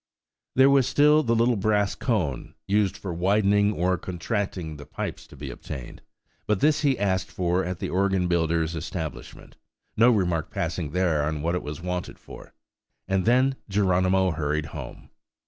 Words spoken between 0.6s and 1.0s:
was